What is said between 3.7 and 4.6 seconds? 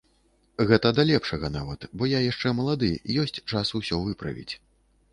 усё выправіць.